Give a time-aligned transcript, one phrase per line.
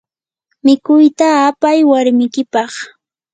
[0.63, 2.71] mikuyta apayi warmikipaq.